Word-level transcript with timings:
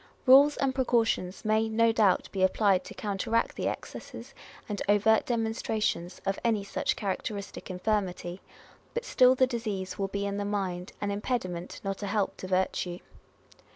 Eules 0.27 0.57
and 0.59 0.73
pre 0.73 0.83
cautions 0.83 1.45
may, 1.45 1.69
no 1.69 1.91
doubt, 1.91 2.27
be 2.31 2.41
applied 2.41 2.83
to 2.83 2.95
counteract 2.95 3.55
the 3.55 3.67
excesses 3.67 4.33
and 4.67 4.81
overt 4.89 5.27
demonstrations 5.27 6.19
of 6.25 6.39
any 6.43 6.63
such 6.63 6.95
character 6.95 7.35
istic 7.35 7.69
infirmity; 7.69 8.41
but 8.95 9.05
still 9.05 9.35
the 9.35 9.45
disease 9.45 9.99
will 9.99 10.07
be 10.07 10.25
in 10.25 10.37
the 10.37 10.43
mind, 10.43 10.91
an 11.01 11.11
impediment, 11.11 11.79
not 11.83 12.01
a 12.01 12.07
help 12.07 12.35
to 12.37 12.47
virtue. 12.47 12.97